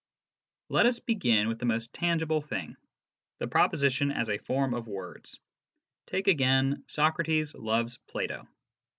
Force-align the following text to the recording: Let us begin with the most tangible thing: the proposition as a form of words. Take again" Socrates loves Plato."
Let 0.69 0.87
us 0.87 0.99
begin 0.99 1.47
with 1.47 1.59
the 1.59 1.67
most 1.67 1.93
tangible 1.93 2.41
thing: 2.41 2.75
the 3.37 3.45
proposition 3.47 4.09
as 4.11 4.31
a 4.31 4.39
form 4.39 4.73
of 4.73 4.87
words. 4.87 5.39
Take 6.07 6.27
again" 6.27 6.83
Socrates 6.97 7.53
loves 7.53 7.97
Plato." 8.07 8.47